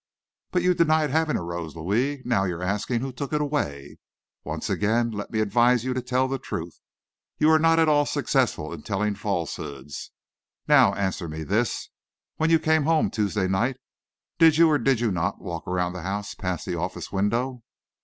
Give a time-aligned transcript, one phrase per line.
[0.49, 2.23] "But you denied having a rose, Louis.
[2.25, 3.99] Now you're asking who took it away.
[4.43, 6.79] Once again, let me advise you to tell the truth.
[7.37, 10.09] You're not at all successful in telling falsehoods.
[10.67, 11.89] Now answer me this:
[12.37, 13.77] When you came home Tuesday night,
[14.39, 17.61] did you or did you not walk around the house past the office window?"